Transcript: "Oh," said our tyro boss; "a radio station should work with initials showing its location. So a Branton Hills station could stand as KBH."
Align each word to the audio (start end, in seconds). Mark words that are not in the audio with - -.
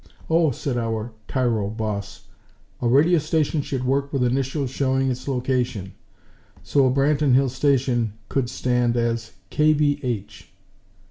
"Oh," 0.31 0.49
said 0.49 0.79
our 0.79 1.11
tyro 1.27 1.67
boss; 1.69 2.25
"a 2.81 2.87
radio 2.87 3.19
station 3.19 3.61
should 3.61 3.83
work 3.83 4.11
with 4.11 4.23
initials 4.23 4.71
showing 4.71 5.11
its 5.11 5.27
location. 5.27 5.93
So 6.63 6.87
a 6.87 6.91
Branton 6.91 7.35
Hills 7.35 7.53
station 7.53 8.13
could 8.27 8.49
stand 8.49 8.97
as 8.97 9.33
KBH." 9.51 10.45